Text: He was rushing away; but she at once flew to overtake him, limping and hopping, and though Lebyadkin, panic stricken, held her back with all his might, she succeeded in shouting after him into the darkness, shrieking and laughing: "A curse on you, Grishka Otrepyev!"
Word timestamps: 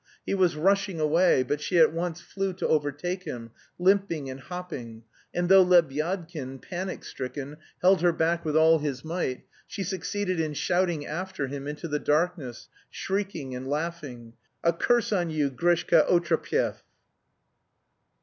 He 0.25 0.33
was 0.33 0.55
rushing 0.55 0.99
away; 0.99 1.43
but 1.43 1.61
she 1.61 1.77
at 1.77 1.93
once 1.93 2.21
flew 2.21 2.53
to 2.53 2.67
overtake 2.67 3.21
him, 3.21 3.51
limping 3.77 4.31
and 4.31 4.39
hopping, 4.39 5.03
and 5.31 5.47
though 5.47 5.63
Lebyadkin, 5.63 6.59
panic 6.59 7.03
stricken, 7.03 7.57
held 7.83 8.01
her 8.01 8.11
back 8.11 8.43
with 8.43 8.57
all 8.57 8.79
his 8.79 9.05
might, 9.05 9.43
she 9.67 9.83
succeeded 9.83 10.39
in 10.39 10.55
shouting 10.55 11.05
after 11.05 11.45
him 11.45 11.67
into 11.67 11.87
the 11.87 11.99
darkness, 11.99 12.67
shrieking 12.89 13.53
and 13.53 13.69
laughing: 13.69 14.33
"A 14.63 14.73
curse 14.73 15.13
on 15.13 15.29
you, 15.29 15.51
Grishka 15.51 16.03
Otrepyev!" 16.09 16.81